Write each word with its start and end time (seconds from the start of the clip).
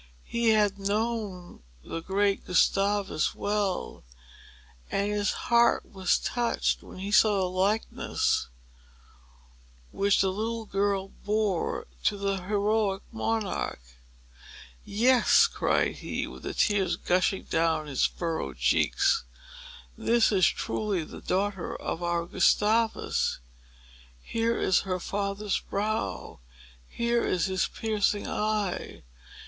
He 0.25 0.49
had 0.49 0.79
known 0.79 1.61
the 1.85 2.01
great 2.01 2.47
Gustavus 2.47 3.35
well; 3.35 4.03
and 4.89 5.11
his 5.11 5.29
heart 5.29 5.85
was 5.93 6.17
touched, 6.17 6.81
when 6.81 6.97
he 6.97 7.11
saw 7.11 7.39
the 7.41 7.45
likeness 7.47 8.47
which 9.91 10.19
the 10.21 10.31
little 10.31 10.65
girl 10.65 11.09
bore 11.09 11.85
to 12.05 12.17
that 12.17 12.45
heroic 12.49 13.03
monarch. 13.11 13.79
"Yes," 14.83 15.45
cried 15.45 15.97
he, 15.97 16.25
with 16.25 16.41
the 16.41 16.55
tears 16.55 16.95
gushing 16.95 17.43
down 17.43 17.85
his 17.85 18.03
furrowed 18.03 18.57
cheeks, 18.57 19.25
"this 19.95 20.31
is 20.31 20.47
truly 20.47 21.03
the 21.03 21.21
daughter 21.21 21.75
of 21.75 22.01
our 22.01 22.25
Gustavus! 22.25 23.37
Here 24.23 24.57
is 24.59 24.79
her 24.79 24.99
father's 24.99 25.59
brow!—here 25.59 27.23
is 27.23 27.45
his 27.45 27.67
piercing 27.67 28.25
eye! 28.27 29.03